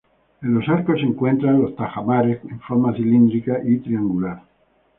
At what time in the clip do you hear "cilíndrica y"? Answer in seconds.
2.95-3.77